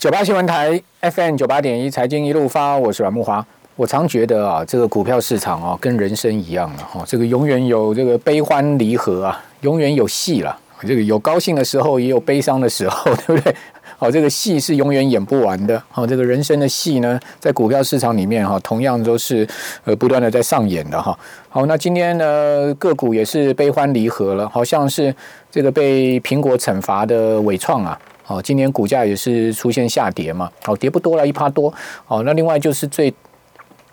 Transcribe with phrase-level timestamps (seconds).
[0.00, 3.44] 九八新闻台 FM 九八点一财经一路发，我是阮木华。
[3.76, 10.58] 我常觉得啊，这个股票市场啊，跟人生一样了哈，这个永远有这个悲欢离合啊，永远有戏了。
[10.88, 13.54] 这个有高兴的时候，也有悲伤的时候， 对不对？
[13.98, 15.82] 好，这个戏是永远演不完的。
[15.90, 19.46] 好，这个人生的戏呢，在股票市场里面哈，同样都是
[19.84, 21.14] 呃不断的在上演的哈。
[21.50, 25.14] 好，那今天呢，个股也是悲欢离合了，好像是
[25.50, 28.00] 这个被苹果惩罚的伟创啊。
[28.30, 31.74] 哦，今年股价也是出现下跌嘛，哦，跌不多了，一趴多。
[32.06, 33.12] 哦，那另外就是最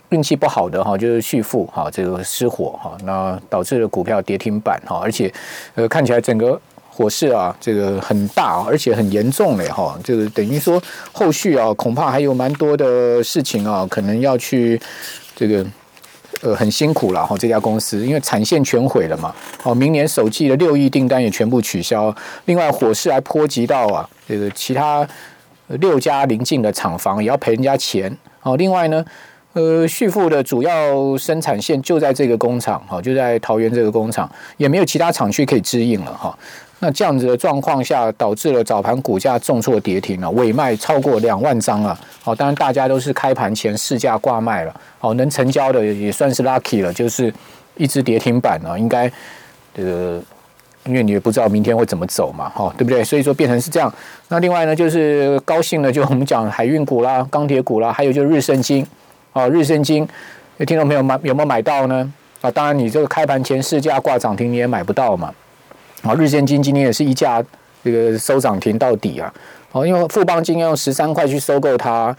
[0.10, 5.34] 运气不好的哈，就是旭富哈，这个失火哈，那导致了股票跌停板哈，而且
[5.74, 10.80] 呃看起来整个火势啊，这个很大，而且很严重嘞哈，这个等于说
[11.12, 14.80] 后续啊，恐怕还有蛮多的事情啊，可能要去
[15.36, 15.66] 这个。
[16.44, 19.34] 呃，很辛苦了哈，这家公司因为产线全毁了嘛，
[19.64, 25.08] 哦，明年首季的六亿订单也全部取消，另外火势还波及到啊，这个其他
[25.68, 29.04] 六家邻近的厂房也要赔人家钱，哦，另外呢，
[29.54, 36.38] 呃，旭富的主要生产线就在这个工厂，哈，就在桃园这个工厂，也没有其他厂区可以支应了哈。
[36.80, 42.00] 那这样子的状况下，导致了早盘股价重挫跌停了，尾卖超过两万张啊！
[42.24, 47.34] 哦，当然大家都是开盘前市价挂卖了，哦，能成交的也算是 lucky 了，就是
[47.78, 49.12] 一只跌停板啊，应该
[49.74, 50.22] 这个，
[50.88, 53.04] 因为你也不知道明天会怎么走嘛，哈，对不对？
[53.04, 53.94] 所以说变成是这样。
[54.30, 58.86] 那另外呢，就是高兴的，就我们讲海运股啦、钢铁股啦，还有就是日升金，
[59.34, 60.08] 哦，日升金，
[60.66, 62.14] 听众朋友买有没有买到呢？
[62.42, 65.34] 啊，当然你这个开盘前市价挂涨停你也买不到嘛。
[66.04, 67.44] 啊，日线金今天也是一价
[67.84, 69.34] 这个收涨停到底啊！
[69.72, 72.16] 哦，因为富邦金要用十三块去收购它，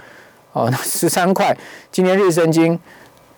[0.53, 1.57] 哦，十三块，
[1.93, 2.79] 今天日升金，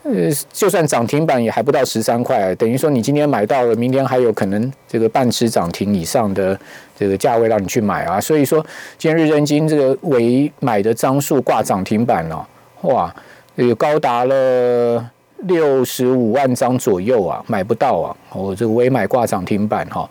[0.02, 6.58] 呃，就算涨停板也还不到十三块，等于说你今天买到了，明天还有可能这个半吃涨停以上的
[6.98, 8.20] 这个价位让你去买啊！
[8.20, 8.64] 所以说，
[8.96, 12.44] 今天日升金这个尾买的张数挂涨停板哦，
[12.82, 13.14] 哇，
[13.56, 15.10] 有高达了。
[15.44, 18.14] 六十五万张左右啊，买不到啊！
[18.34, 20.06] 我这个微买挂涨停板哈，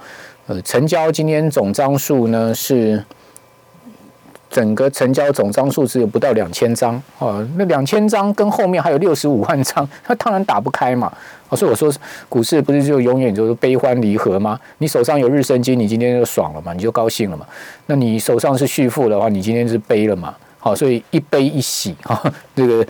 [0.47, 2.99] 呃，成交今天总张数呢是
[4.49, 11.11] 整个成交总张数只有不到两千张哦，那两千张跟后面还有六十五万张， 那当然打不开嘛！
[11.51, 11.91] 所以我说
[12.27, 14.59] 股市不是就永远就是悲欢离合吗？
[14.79, 17.45] 你手上有日升金，你今天就爽了嘛，你就高兴了嘛。
[17.87, 20.35] 那你手上是续付的话，你今天是悲了嘛？
[20.59, 22.21] 好，所以一悲一喜啊，
[22.55, 22.85] 这个。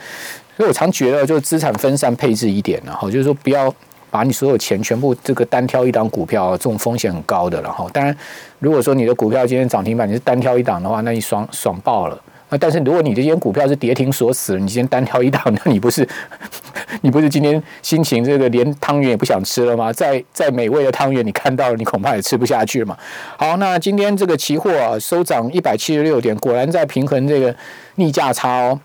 [0.58, 3.74] 所以我常觉得，就是资产分散配置一点，然后就是说不要
[4.12, 7.62] 把你所有钱全部这个单挑一档股票，这种风险很高的。
[7.62, 8.14] 然后，当然，
[8.60, 12.22] 如果说你的股票今天涨停板，你是单挑一档的话，那你爽爽爆了。
[12.52, 16.08] 那但是如果你这些股票是跌停锁死，你今天单挑一档，那你不是
[17.02, 19.94] 你不是今天心情这个连汤圆也不想吃了吗？
[19.94, 22.98] 再再美味的汤圆你看到了，你恐怕也吃不下去了嘛。
[23.38, 27.56] 好，那今天这个期货收涨一百七十六点，果然在平衡这个
[27.96, 28.80] 逆价差哦。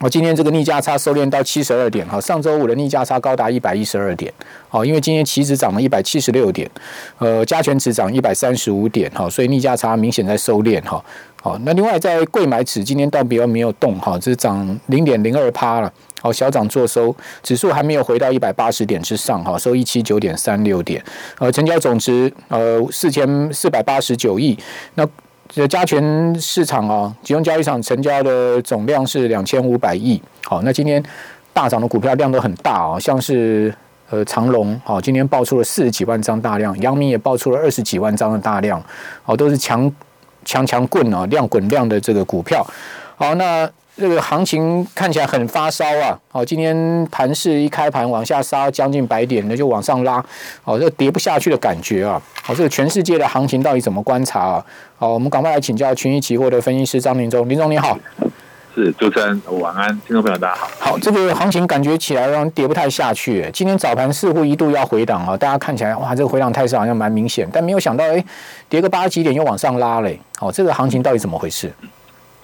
[0.00, 4.32] 我今天这个逆价差收敛到七十二点，哈，上周五的逆价差高达一百一十二点，
[4.68, 6.70] 好，因为今天期指涨了一百七十六点，
[7.18, 11.04] 呃，加权指涨一百三十五点，哈，所以逆价差明显在收敛，哈，
[11.42, 15.92] 好，那另外在贵买指今天倒比较没有动，哈，只是涨零点零二趴了，
[16.22, 21.04] 好，小涨做收，指数还没有回到一百八十点之上，哈，收一七九点三六点，
[21.40, 24.56] 呃，成交总值呃四千四百八十九亿，
[24.94, 25.04] 那。
[25.48, 30.20] 这加权市场啊，集中交易场成交的总量是两千五百亿。
[30.44, 31.02] 好，那今天
[31.52, 33.74] 大涨的股票量都很大啊，像是
[34.10, 38.82] 呃长隆，好，今天爆出了四十几万张大量，阳明也爆出了二十几万张的大量，
[39.22, 39.90] 好，都是强
[40.44, 42.64] 强强棍啊，量滚量的这个股票。
[43.16, 43.68] 好，那。
[43.98, 46.16] 这个行情看起来很发烧啊！
[46.30, 50.24] 哦，今天盘市一开盘往下杀将近百点，那就往上拉，
[50.62, 52.22] 哦，这跌不下去的感觉啊！
[52.46, 54.64] 哦，这个全世界的行情到底怎么观察啊？
[54.96, 57.98] 好，我们赶快来请教群益期货的分析师张林忠，林总你好。
[58.76, 60.68] 是主持人晚安，听众朋友大家好。
[60.78, 68.24] 好，这个行情感觉起来让跌不太下去，今天早盘似乎一度要回档啊，大家看起来哇，这个回档态势好像蛮明显，但没有想到哎，
[68.68, 71.72] 跌个八十几点又往上拉嘞，哦，这个行情到底怎么回事？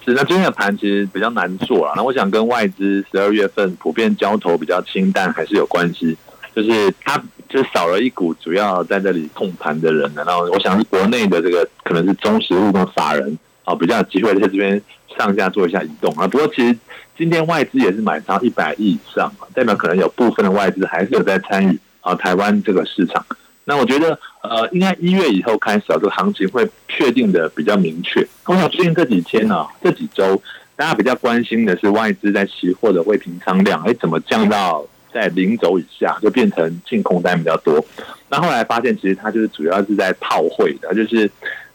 [0.05, 1.93] 是，那今天的盘其实比较难做啊。
[1.95, 6.15] 那我想跟外资十二月份普遍交投比较清淡还是有关系，
[6.55, 7.19] 就是它
[7.49, 10.11] 就少了一股主要在这里控盘的人。
[10.15, 14.79] 然后我想是国内的这个可能是中实物跟法人啊，比较有机会在这边
[15.17, 16.27] 上下做一下移动啊。
[16.27, 16.77] 不过其实
[17.17, 23.25] 今天外资也是买超一百亿以上啊，代表可能有部分的外资还是有在参与啊台湾这个市场。
[23.67, 28.25] 那我觉得，呃，应该一月以后开始啊，这个行情会确定的比较明确。
[28.45, 30.39] 我想最近这几天呢，这几周
[30.75, 37.83] 大家比较关心的是外资在期货的未平仓量，哎，怎么降到在零轴以下，就变成净空单比较多。
[38.29, 41.23] 那后来发现，其实它就是主要是在套汇的，就是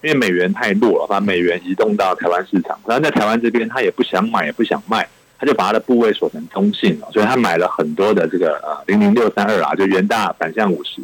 [0.02, 5.08] 因为美元太弱了，把美元移动到台湾市场，然后在台湾这边他也不想买也不想卖，
[5.38, 11.02] 他就把他的部位锁成中性了，所以他买了很多的这个呃零零六三二啊，就元大反向五十。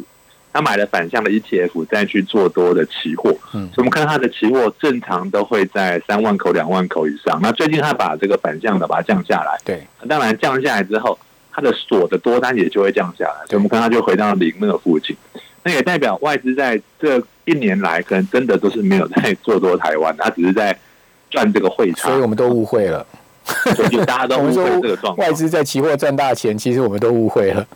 [0.53, 7.39] 他买了反向的 ETF，再去做多的期货，嗯，所以我们看到他的期货正常都会在三万口、两万口以上。
[7.41, 11.17] 那最近他把这个反向的把它降下来，对，当然降下来之后，
[11.51, 15.15] 他的锁的多单也就会降下来，所以我们看他就回到零那个附近。
[15.63, 20.75] 那也代表外资在这一年来可能真的都是没有在做多台湾， 他只是在
[21.29, 23.05] 赚这个汇差，所以我们都误会了，
[23.75, 25.17] 所以大家都误会 这个状况。
[25.17, 27.67] 外资在期货赚大钱，其实我们都误会了。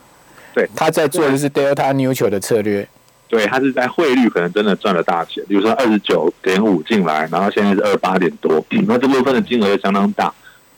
[0.54, 2.88] 对，他在做的是 Delta Neutral 的策略。
[3.28, 10.26] 对，他是在汇率可能真的赚了大钱，比如说二十九点五进来，然后现在是二八点多，那这部分的金额又相当大，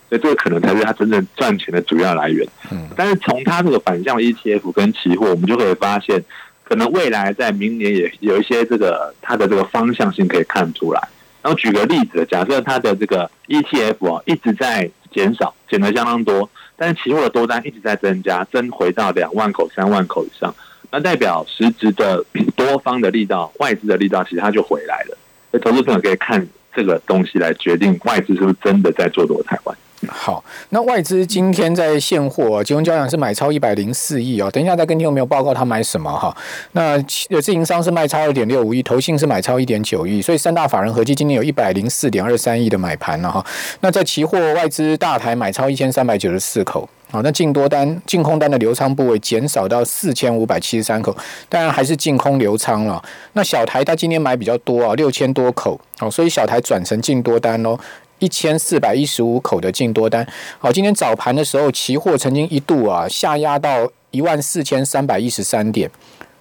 [0.08, 2.48] 所以这个可能才是他真正赚钱的主要来源。
[2.70, 6.24] 嗯，但是从他这个反向 ETF 跟期货，我们就可以发现，
[6.64, 11.02] 可能未来在明年也有一些这个它的这个方向性可以看出来。
[11.42, 16.48] 然后举个例子，假设它的这个 ETF 啊一直在减少，减的相当多。
[16.86, 20.54] 但期货的多单一直在增加，增回到两万口、三万口以上，
[20.92, 22.22] 那代表实质的
[22.58, 25.18] 多方的力道、外资的力道，其实它就回来了。
[25.52, 26.46] 所以投资朋友可以看
[26.76, 29.78] 这个东西来决定外资是不是真的在做多台湾。
[30.08, 34.50] 好，那外资今天在现货，金融交易是买超一百零四亿哦。
[34.52, 36.36] 等一下再跟听众朋友报告他买什么哈。
[36.74, 43.46] 那呃自营商是卖超二点六五亿，投信是买超一点九亿，所以三大法人合计今天有一百零四点二三亿的买盘了哈。
[43.82, 51.16] 那在期货外资大台买超一千三百九十四口，好，那净多单、净空单的流仓部位减少到四千五百七十三口，
[51.50, 53.02] 当然还是净空流仓了。
[53.34, 57.78] 那小台它今天买比较多啊，六千多口，哦，所以小台转成净多单喽。
[58.24, 60.26] 一千四百一十五口的净多单，
[60.58, 65.92] 好，今天早盘的时候，期货曾经一度啊下压到一万四千三百一十三点，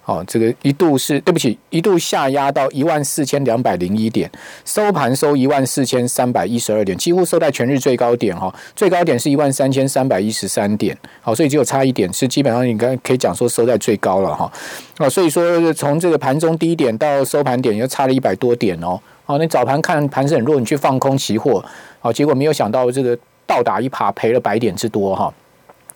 [0.00, 4.30] 好，这个一度是对不起，一度下压到一万四千两百零一点，
[4.64, 14.52] 收盘收一万四千三百一十二点，几乎收在全日最高点哈，最高点是一万三千三百一十三点，好，所以只有差一点，是基本上你刚可以讲说收在最高了哈，
[14.98, 19.00] 啊，所以说从这个盘中低点到收盘点又差了一百多点哦。
[19.32, 21.64] 哦，你早盘看盘是很弱，你去放空期货，
[22.00, 25.32] 好，结果没有想到这个倒打一耙，赔了百点之多哈。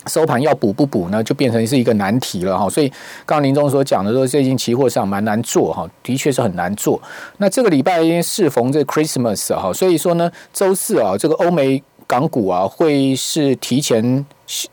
[0.07, 2.69] 收盘要补不补呢，就变成是一个难题了哈。
[2.71, 2.89] 所以
[3.27, 7.01] 刚刚林总所讲的说，最近期货上蛮难做哈，的确是很难做。
[7.39, 14.25] 那这个礼拜因为适逢这 Christmas 哈，所以说呢，周四啊，这个欧美港股啊会是提前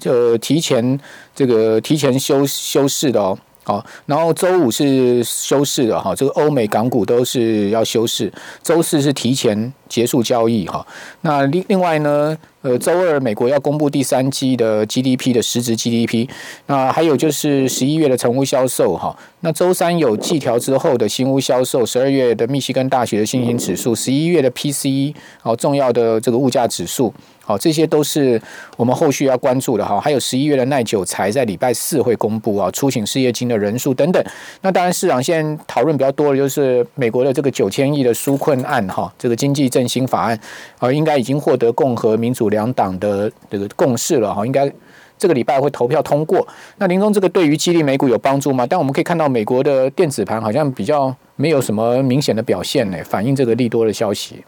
[0.06, 1.00] 呃提前
[1.36, 3.38] 这个提前休休市的哦。
[3.64, 8.32] 好，然后周五是休市的哈，这个欧美港股都是要休市，
[8.62, 10.86] 周四是提前结束交易哈。
[11.22, 16.30] 那另另外呢，呃，周二美国要公布第三季的 GDP 的实质 GDP，
[16.68, 19.14] 那还有就是十一月的成屋销售哈。
[19.42, 27.14] 那周三有季调之后的新屋销售，十二月的密西根大学的信心指数，十一月的 PCE 好重要的这个物价指数。
[27.46, 28.42] 好，这些都是
[28.78, 30.00] 我们后续要关注的哈。
[30.00, 34.26] 还有十一月的耐久才在礼拜四会公布啊，出请失业金的人数等等。
[34.62, 40.40] 那当然，市场现在讨论比较多的就是美国的这个九千亿的纾困案哈，这个经济振兴法案
[40.80, 44.72] 啊，应该已经获得共和民主两党的这个共识了哈，应该
[45.18, 46.48] 这个礼拜会投票通过。
[46.78, 48.66] 那林中这个对于激励美股有帮助吗？
[48.66, 54.46] 但我们可以看到美国的电子盘好像比较没有什么明显的表现呢，反映这个利多的消息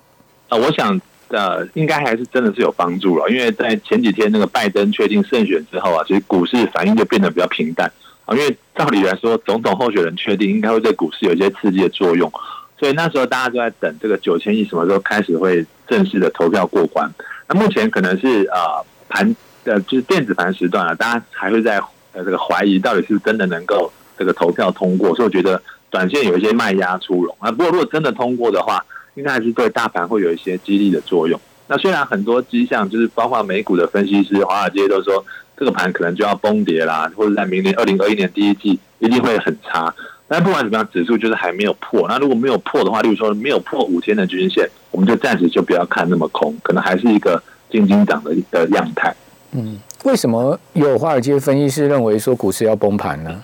[0.48, 1.02] 啊，我想。
[1.30, 7.92] 呃，应该还是真的是有帮助了，因为在前几天那个拜登确定胜选之后啊，其实股市反应就变得比较平淡
[8.26, 8.36] 啊。
[8.38, 12.32] 因为照理来说，总统候选人确定应该会对股市有一些刺激的作用，
[12.80, 17.12] 所以那时候大家都在等这个九千亿什么时候开始会正式的投票过关。
[17.48, 21.78] 那目前可能是啊盘呃就是电子盘时段啊，大家还会在
[22.14, 27.52] 呃这个怀疑到底是真的能够这个投票通过，所以我觉得短线有一些卖压出笼啊。
[27.52, 28.86] 不过如果真的通过的话，
[29.16, 31.40] 应该还是对大盘会有一些激励的作用。
[31.68, 35.26] 那虽然很多迹象，就是包括美股的分析师、华尔街都说
[35.58, 39.94] 这个盘可能就要崩跌啦，或者在明年二零二一年第一季一定会很差。
[40.28, 42.08] 但不管怎么样，指数就是还没有破。
[42.08, 49.16] 那如果没有破的话，例如说没有破五天的均线，我们就暂时就不要看那么空，可能还是一个静静涨的的样态。
[49.52, 53.44] 嗯，为什么有华尔街分析师认为说股市要崩盘呢？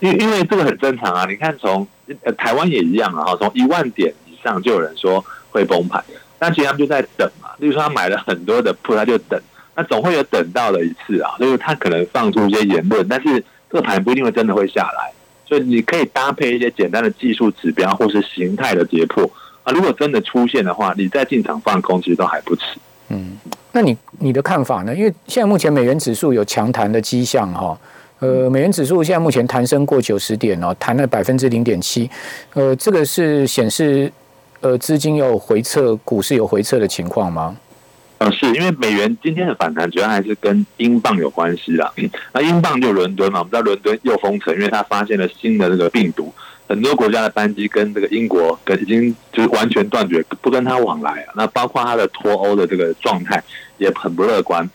[0.00, 1.26] 因因为这个很正常啊。
[1.28, 1.86] 你看，从
[2.22, 4.30] 呃台湾也一样啊，从一万点以。
[4.42, 6.02] 上就有人说会崩盘，
[6.38, 7.50] 那其实他们就在等嘛。
[7.58, 9.38] 例如说他买了很多的铺，他就等，
[9.74, 11.32] 那总会有等到的一次啊。
[11.38, 13.38] 就是他可能放出一些言论，但是
[13.70, 15.12] 这个盘不一定会真的会下来。
[15.50, 19.28] 所以你可以搭配一些简单的技术指标或是形态的跌破
[19.64, 19.72] 啊。
[19.72, 22.62] 如果真的出现的话，你再进场放空其实都还不迟。
[23.08, 23.36] 嗯，
[23.72, 24.94] 那你你的看法呢？
[24.94, 27.76] 因为现在目前美元指数有强弹的迹象哈，
[28.20, 32.08] 呃，美元指数现在目前弹升过九十点哦，弹了百分之零点七，
[32.54, 34.12] 呃，这个是显示
[34.60, 37.56] 呃资金有回撤，股市有回撤的情况吗？
[38.20, 41.90] 呃，是因为美元今天的反弹主要还是跟英镑有关系啦。
[42.34, 46.30] 那英镑就伦敦嘛，我们知道伦敦又封城，因为他发现了新的这个病毒。
[46.68, 51.32] 很多国家的班机跟这个英国跟已经就是完全断绝，不跟他往来啊。
[51.34, 53.42] 那包括他的脱欧的这个状态
[53.78, 54.68] 也很不乐观。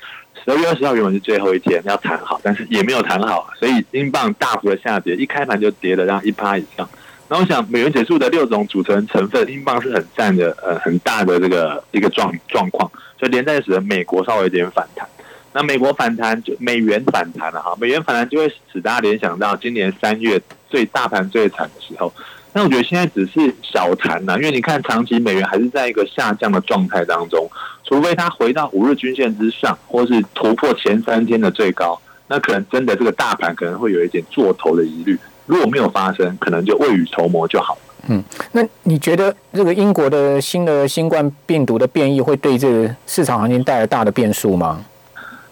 [0.44, 6.90] 十二月二十号原本是最后一天要谈好，但是也没有谈好，所以英镑大幅的下跌，一开盘就跌了让一趴以上。
[7.28, 15.08] 那我想美元指数的六种组成成分，英镑是很占的呃很大的这个一个状状况，所以连带使得美国稍微有点反弹。
[15.52, 20.40] 那美国反弹就美元反弹了哈，美元反弹就会使大家联想到今年三月
[20.70, 22.14] 最大盘最惨的时候。
[22.54, 27.50] 那我觉得现在只是小弹呐，因为你看长期美元还是在一个下降的状态当中，
[27.84, 35.18] 除非它回到五日均线之上，或是突破前三天的最高，那可能真的这个大盘可能会有一点做头的疑虑。
[35.46, 37.82] 如果没有发生，可能就未雨绸缪就好了。
[38.08, 44.84] 嗯，那你觉得这个英国的新的新冠病毒的变异会对这个市场行情带来大的变数吗？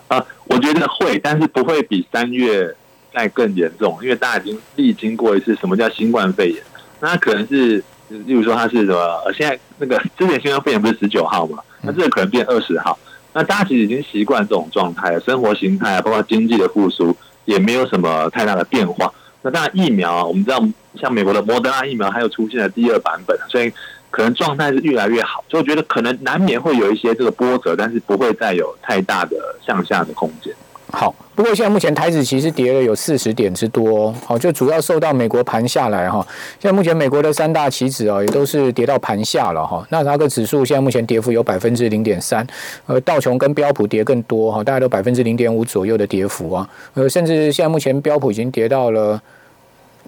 [0.07, 2.75] 啊，我觉得会，但是不会比三月
[3.13, 6.63] 再更严重，因为大家已经历经过一次什么叫新冠肺炎。
[6.99, 7.77] 那可能是，
[8.09, 9.31] 例如说它是什么？
[9.35, 11.59] 现在那个之前新冠肺炎不是十九号嘛？
[11.81, 12.97] 那这个可能变二十号。
[13.33, 19.13] 那大家其实已经习惯这种状态了，生活形态啊，包括经济的复苏，也没有什么太大的变化。
[19.41, 20.63] 那当然疫苗，我们知道
[20.95, 23.71] 像美国的摩德纳疫苗，还有出现了第二版本，所以。
[24.15, 29.35] 可能状态是越来越好，所以我觉得可能难免会有一些这个波折，但是不会再有太大的
[29.65, 30.53] 向下的空间。
[30.95, 36.25] 好，不过现在目前台指其实跌了有四十点之多，好，就主要受到美国盘下来哈。
[36.59, 39.85] 现在目前美国的三大期指啊，也都是跌到盘下了哈。
[39.89, 42.45] 那它个指数现在目前跌幅有百分之零点三，
[42.85, 49.21] 呃，道琼跟标普跌更多哈，大概都百分之零点五左右的跌幅啊，呃，甚至现在目前标普已经跌到了。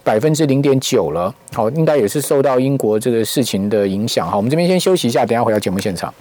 [0.03, 4.29] 百分之零点九了，好，应该也是受到英国这个事情的影响。
[4.29, 6.13] 好，我们这边先休息一下，等下回到节目现场。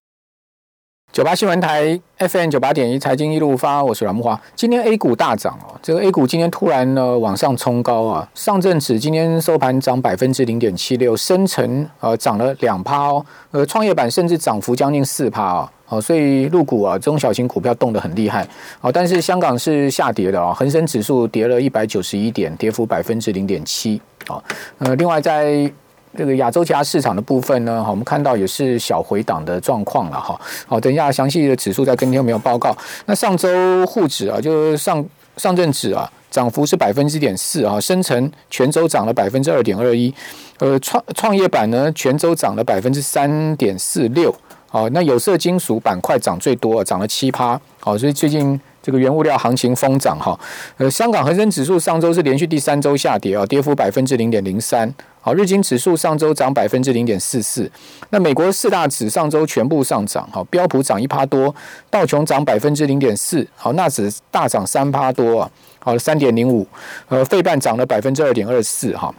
[1.14, 4.38] 九八新闻台 FM 九八点一财经一路发，我是阮木华。
[4.56, 15.70] 今天 A 股大涨哦，这个 A 股今天突然呢往上冲高啊，上证指今天收盘涨百分之零点七六，深成呃涨了两趴哦，呃创业板甚至涨幅将近四趴哦。
[15.84, 18.44] 好，所以入股啊中小型股票动得很厉害。
[18.80, 24.02] 好，但是香港是下跌的啊，恒生指数跌了一百九十一点，跌幅百分之零点七。
[24.26, 24.42] 好，
[24.78, 25.70] 呃，另外在。
[26.16, 30.40] 这个亚洲其他市场的部分呢，好，我们看到也是小回档的状况了哈。
[30.66, 32.76] 好，等一下详细的指数再跟听没有报告。
[33.06, 33.48] 那上周
[33.86, 35.04] 沪指啊，就是上
[35.36, 40.14] 上证指啊，涨幅是百分之点四啊，深成全周涨了百分之二点二一。
[40.58, 44.34] 呃，创创业板呢，全周涨了百分之三点四六。
[44.68, 47.60] 好，那有色金属板块涨最多，涨了七趴。
[47.80, 48.60] 好，所以最近。
[48.84, 50.38] 这个原物料行情疯涨哈，
[50.76, 54.94] 呃，香港恒生指数上周是连续第三周下跌啊，跌幅百分之零点零三。
[55.22, 57.70] 好，日经指数上周涨百分之零点四四。
[58.10, 61.54] 那美国四大指上周全部上涨，好，标普涨一趴多，
[61.88, 66.66] 道琼涨百分之零点四，好，纳指大涨三趴多啊，好，三点零五，
[67.08, 69.10] 呃，费半涨了百分之二点二四哈。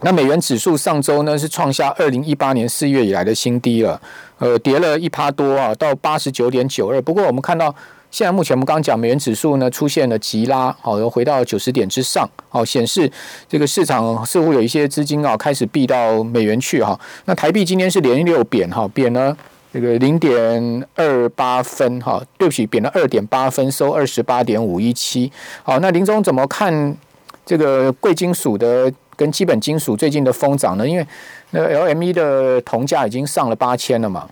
[0.00, 4.00] 那美元指数上周呢是创下二零一八年四月以来的新低了，
[4.38, 7.02] 呃，跌了一趴多啊，到八十九点九二。
[7.02, 7.74] 不过我们看到。
[8.14, 13.10] 现在目前我们刚刚讲美元指数呢出现了急拉，好，又回到九十点之上，好，显示
[13.48, 16.96] 这个市场似乎有一些资金啊开始避到美元去哈。
[17.24, 19.36] 那台币今天是连六贬哈，贬了
[19.72, 25.32] 这个零点二八分哈，对不起，贬了二点八分，收二十八点五一七。
[25.64, 26.96] 好，那林总怎么看
[27.44, 30.86] 这个贵金属的跟基本金属最近的疯涨呢？
[30.86, 31.04] 因为
[31.50, 34.28] 那 LME 的铜价已经上了八千了嘛。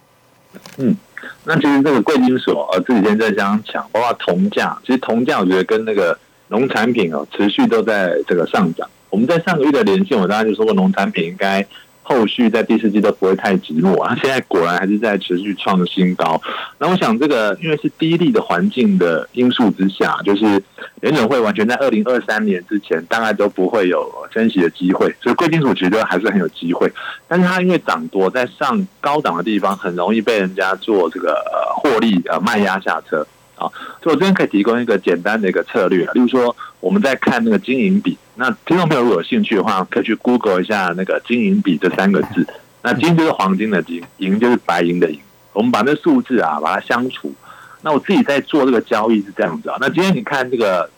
[0.76, 0.96] 嗯。
[1.44, 8.88] 那其实这个贵金属，啊，这几天在相抢，包括铜价，其实铜价我觉得跟那个农产品啊，持续都在这个上涨。
[9.10, 11.66] 我们在上个月的连线，我大概就说过，农产品应该。
[12.02, 14.14] 后续在第四季都不会太寂寞啊！
[14.20, 16.40] 现在果然还是在持续创新高。
[16.78, 20.62] 那我想，这个因为是低利的环境的因素之下，就是
[21.00, 25.14] 联准会完全在二零二三年之前，大概都不会有升息的机会。
[25.20, 26.92] 所以贵金属其实还是很有机会，
[27.28, 31.40] 但是它因为涨多，在上高档的地方，很容易被人家做这个
[31.76, 33.26] 获利呃卖压下车。
[33.54, 33.70] 啊，
[34.02, 42.46] 所以我这边可以提供一个简单的一个策略，例如说我们在看那个金银比，那听众朋友如果有兴趣的话，可以去 Google 一下那个金银比这三个字。
[42.82, 45.20] 那金就是黄金的金，银就是白银的银。
[45.52, 47.32] 我们把那数字啊，把它相除。
[47.82, 49.76] 那我自己在做这个交易是这样子啊。
[49.80, 50.88] 那今天你看这个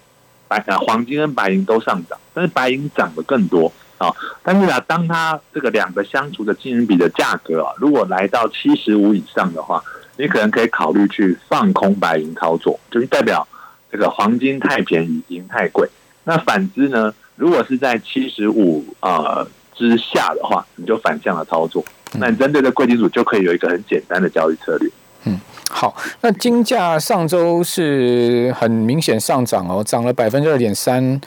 [0.46, 4.14] 白啊黄金跟白银都上涨，但是白银涨得更多啊。
[4.42, 9.82] 但是啊，当它这个两个相除的金银比的价格啊，如果来到七十五以上的话，
[10.16, 13.46] 你可能可以考虑去放空白银操作，就是代表
[13.90, 15.88] 这个黄金太便宜，银太贵。
[16.22, 21.84] 那反之呢，如果是在七十五啊之下的话，你就反向的操作。
[22.12, 24.88] 那你针对的贵金属就可以有一个很简单的交易策略。
[25.24, 31.20] 嗯，好，那金价上周是很明显上涨哦，涨了百分之二点三。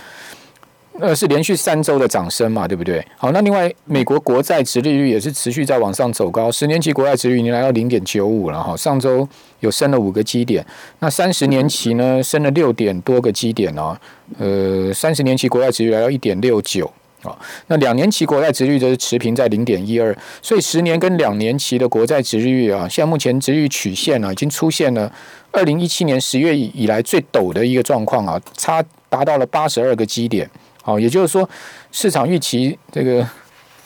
[0.99, 3.05] 呃，是连续三周的涨升嘛，对不对？
[3.17, 9.27] 好，那另外美国国债殖利率也是持续在往上走高，十年期国债殖率已经来到零点九五了哈，上周
[9.59, 10.65] 有升了五个基点，
[10.99, 13.95] 那三十年期呢升了六点多个基点哦，
[14.39, 17.37] 呃，三十年期国债殖率来到一点六九啊，
[17.67, 25.13] 那两年期国债殖率则是持平在零点一二，所以十年跟两年期的国债殖率啊，现在目前殖率曲线呢已经出现了
[25.51, 30.49] 二零一七年十月以来最陡的一个状况啊，差达到了八十二个基点。
[30.87, 31.47] 好，也就是说，
[31.91, 33.27] 市场预期这个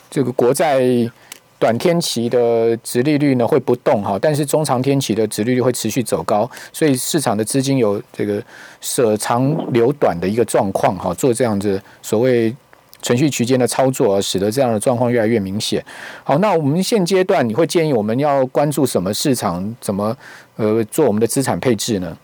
[0.07, 0.79] 这个国债
[1.57, 8.39] 短天期的值利率呢会不动哈，但是中长天期的值利率会持续走高，所以市场的资金有这个
[8.81, 12.55] 舍长留短的一个状况哈，做这样子所谓
[13.01, 15.83] 程序区间的操作，使得这样的状况越来越明显。
[16.23, 20.15] 好，那我们现阶段你会建议我们要关注什么市场，怎么
[20.55, 22.15] 呃做我们的资产配置呢？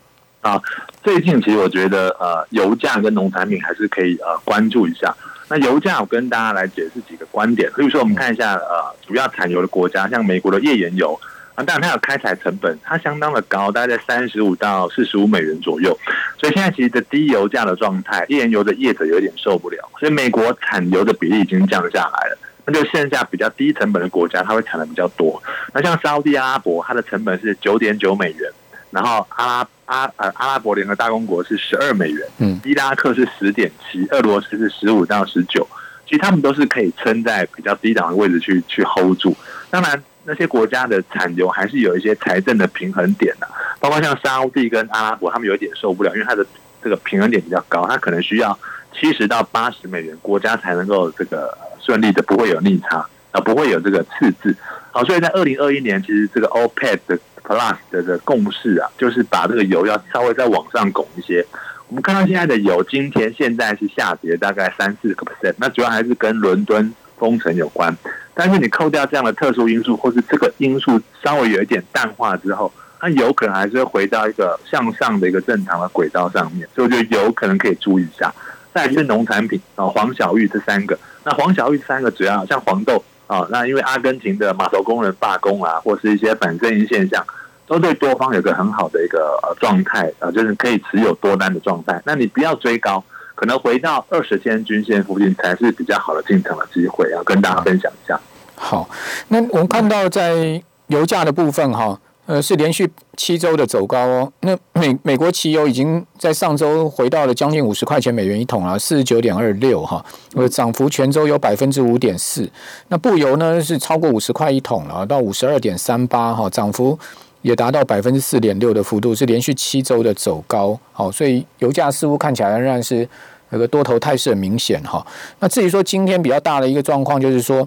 [0.48, 0.62] 啊，
[1.04, 5.14] 最近其实我觉得，呃，油价跟农产品还是可以呃关注一下。
[5.50, 7.70] 那油价，我跟大家来解释几个观点。
[7.76, 11.20] 比如说，我们看一下呃主要产油的国家，像美国的页岩油
[11.56, 15.98] 啊，当然它有开采成本，它相当的高，大概在三十五到四十五美元左右。
[16.40, 19.78] 所以现在其实的低油价的状态，页岩油的业者有点受不了。
[20.00, 25.44] 所以美国产油的比例已经降下来了，那就剩下比较低成本的国家，它会产的比较多。
[25.74, 28.50] 那像沙特阿拉伯，它的成本是九点九美元。
[28.90, 35.68] 然后阿拉阿呃阿拉伯联合大公国是十二美元，嗯，伊拉克是十点七，俄罗斯是十五到十九，
[36.06, 39.36] 其实他们都是可以撑在比较低档的位置去去 hold 住。
[39.70, 43.48] 当然，那些国家的产油还是有一些财政的平衡点的，
[43.80, 46.46] 包括像沙地跟阿拉伯，他们有一点受不了，因为它的
[46.84, 48.58] 这个平衡点比较高，它可能需要
[48.94, 54.56] 七十到八十美元国家才能够这个顺利的不会有逆差啊，不会有这个赤字。
[54.92, 61.46] 好，所以在二零二一年，其实这个 OPEC 的 Plus 的的共识啊，就是把这个油要稍微再往上拱一些。
[61.88, 67.96] 我们看到现在的油，今天现在是下跌大概三四个 percent，那主要还是跟伦敦封城有关。
[68.34, 76.68] 但是你扣掉这样的特殊因素，或是这个因素稍微有一点淡化之后，那油可能还是会回到一个向上的一个正常的轨道上面。
[76.76, 78.34] 所以我觉得油可能可以注意一下。
[78.74, 80.98] 再就是农产品啊，黄小玉这三个。
[81.24, 87.24] 那黄小玉三个主要像黄豆啊，那因为阿根廷的码头工人罢工啊，或是一些反正义现象。
[87.70, 92.02] 都对多方有个很好的一个呃状态啊，就是可以持有多单的状态。
[92.06, 93.04] 那你不要追高，
[93.36, 98.18] 可能回到二十天均线附近才是比较好的进场的机会，要跟大家分享一下。
[98.56, 98.90] 好，
[99.28, 104.32] 那我们看到在油价的部分哈，呃，是连续七周的走高哦。
[104.42, 112.48] 那美美国汽油已经在上周回到了将近五十块钱美元一桶了，四十九点二六哈，呃，涨幅全周有百分之五点四。
[112.90, 117.00] 那布油呢是超过五十块一桶了，到五十二点三八哈，涨幅。
[117.44, 123.08] 也达到百分之四点六的幅度，是连续七周的走高，好，所以油价似乎看起来仍然是
[123.52, 125.06] 那个多头态势很明显哈。
[125.40, 127.66] 那至于说今天比较大的一个状况，就是说，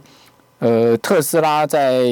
[0.58, 2.02] 呃，特斯拉在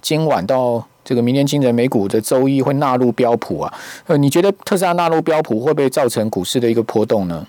[0.00, 3.72] 今晚到这个明年清晨美股的周一会纳入标普啊，
[4.06, 7.46] 呃，你觉得特斯拉纳入标普会不会造成股市的一个波动呢？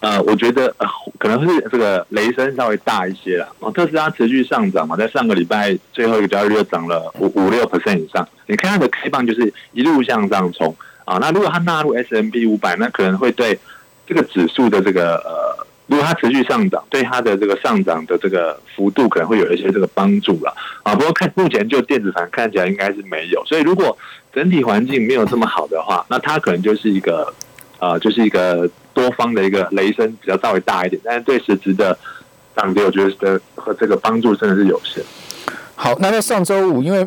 [0.00, 0.74] 呃，我觉得
[1.18, 3.48] 可能是这个雷声稍微大一些了。
[3.60, 8.28] 哦，特斯拉持续上涨嘛，在上个礼拜最后一个交易日涨了五五六 percent 以上。
[8.46, 11.16] 你看它的 K 棒就是一路向上冲啊。
[11.18, 13.58] 那如果它纳入 S M B 五百，那可能会对
[14.06, 15.43] 这个指数的这个呃，
[15.86, 20.94] 如果它持续上涨，对它的这个上涨的这个幅度可能会有一些这个帮助了啊。
[20.94, 23.96] 不过看目前就电子盘看起来应该是没有，所以如果
[24.32, 27.32] 整体环境没有这么好的话，那它可能就是一个
[27.78, 28.68] 呃，就是一个。
[28.94, 31.98] 多方的一个雷声比较稍微大一点，但是对实质的
[32.54, 35.02] 涨跌，我觉得和这个帮助真的是有限。
[35.74, 37.04] 好，那在上周五，因为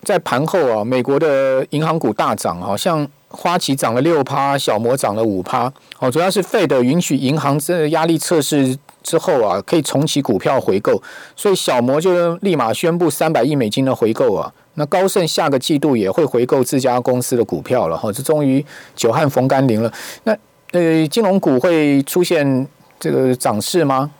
[0.00, 5.70] 在盘后啊，美国的银行股大涨，好像花旗涨了六趴，小摩涨了五趴。
[5.98, 11.00] 哦，主要是费的允许银行这压力测试之后啊，可以重启股票回购，
[11.36, 14.52] 所以小摩就立马宣布三百亿美金的回购啊。
[14.74, 19.92] 那高盛下个季度也会回购自家公司的股票了，哈，这终于久旱逢甘霖了。
[20.24, 20.36] 那
[20.72, 22.66] 呃，金融股会出现
[22.98, 24.10] 这个涨势吗？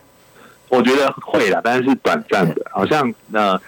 [0.68, 2.62] 我觉得会啦，但是是短暂的。
[2.72, 3.60] 好像那，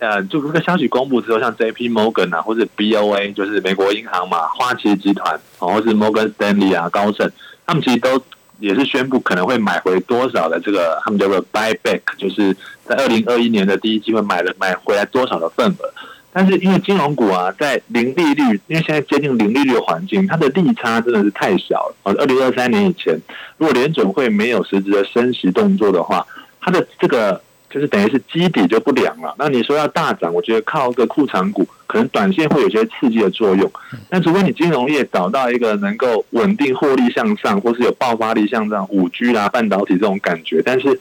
[0.00, 7.30] 呃就这个消息公布之后，像 J P Morgan 啊，或者 B O A，就是美国银行嘛，花旗集团，或是 Morgan Stanley 啊，高盛，
[7.66, 8.20] 他们其实都
[8.58, 15.92] 也是宣布可能会买回多少的这个，他们叫做 buyback，就是在二零二一年的第一季会买了买回来多少的份额。
[16.32, 21.96] 但是因为金融股啊，在零利率，因为现在接近零利率的环境，它的利差真的是太小了。
[22.04, 23.18] 哦，二零二三年以前，
[23.58, 26.24] 如果联准会没有实质的升息动作的话，
[26.60, 29.32] 它的这个就是等于是基底就不良了。
[29.38, 33.70] 那你说要大涨，我觉得靠个库藏股，可能短线会有些刺激的作用。
[34.08, 41.00] 但除非你金融业找到一个能够稳定获利向上，或是有爆发力向上，五 G 啦、半导体这种感觉，但是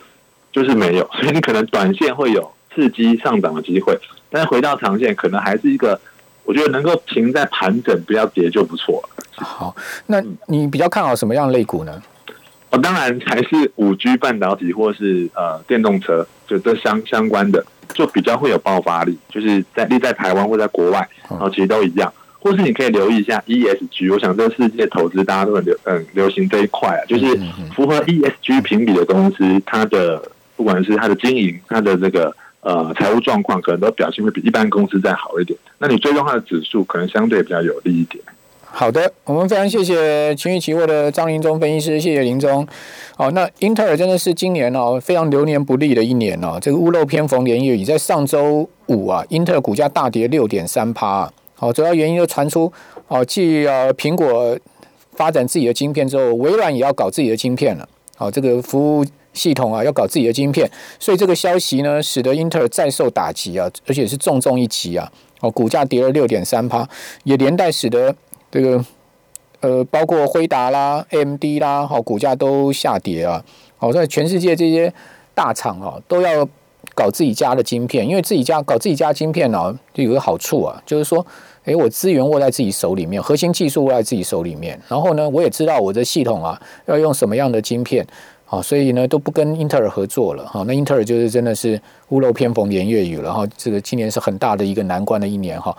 [0.52, 3.98] 就是没有， 所以你可能短线会有刺激上涨的机会。
[4.30, 6.00] 但是回到长线，可能还是一个，
[6.44, 9.26] 我觉得能够停在盘整，不要跌就不错了。
[9.36, 12.02] 好，那你比较看好什么样类股呢？
[12.72, 19.18] 哦，当然还是五 G 半导体或是呃电动车，就这相相关的，就比较会有爆发力。
[19.30, 22.14] 就是在立在台湾或在国外，然后其实都一样。
[22.40, 27.26] 或是你可以留意一下 ESG，我想这个世界投资大家都很流嗯流行这一块啊，就是
[27.76, 30.22] 符合 ESG 评比的公司，它的
[30.56, 32.36] 不管是它的经营，它的这个。
[32.62, 35.58] 呃，财务状况可能都表现会比一般公司再好一点。
[35.78, 38.22] 那你追踪它的指数，可能相对比较有利一点。
[38.80, 42.66] 好的，我们非常谢谢情绪期货的张林忠分析师，谢谢林忠。
[43.18, 46.58] 哦，那英特尔真的是今年哦非常流年不利的一年哦。
[46.62, 51.30] 这个屋漏偏逢连夜雨，在上周五啊，英特尔股价大跌六点三趴。
[51.56, 52.72] 好，主要原因就传出
[53.10, 54.58] 哦，继呃苹果
[55.12, 57.86] 发展自己的晶片之后，微软也要搞自己的晶片了。
[58.16, 59.06] 好，这个服务。
[59.32, 65.10] 系统啊，要搞自己的晶片，所以这个消息呢，使得英特尔再受打击啊，而且是重重一击啊！
[65.40, 66.86] 哦，股价跌了六点三趴，
[67.24, 68.14] 也连带使得
[68.52, 68.84] 这个
[69.62, 73.44] 呃，包括辉达啦、AMD 啦，好，股价都下跌啊！
[73.78, 74.94] 好，在全世界这些
[75.36, 76.48] 大厂啊，都要
[76.96, 81.26] 搞自己家的晶片，因为自己家搞自己家晶片呢，就有个好处啊，就是说，
[81.66, 88.08] 诶，我资源握在自己手里面，核心技术握在自己手里面，然后呢，我也知道我的系统啊，要用什么样的晶片。
[88.52, 90.44] 好，所以呢都不跟英特尔合作了。
[90.48, 93.32] 哈，那英特尔就是真的是屋漏偏逢连夜雨了。
[93.32, 95.62] 哈，这个今年是很大的一个难关的一年。
[95.62, 95.78] 哈，